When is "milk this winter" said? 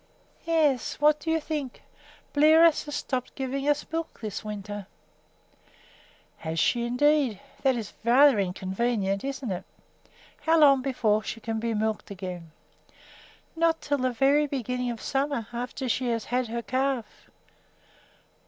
3.91-4.87